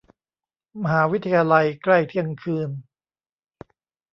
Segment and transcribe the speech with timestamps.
[0.81, 2.69] มหาวิทยาลัย ใกล้เที่ยงคืน